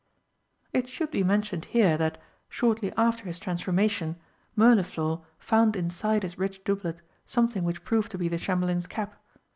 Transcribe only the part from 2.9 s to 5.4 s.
after his transformation, Mirliflor